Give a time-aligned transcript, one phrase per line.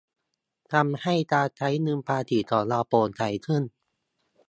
[0.73, 3.63] ทำให้การใช้เงินภาษีของเราโปร่งใสขึ้น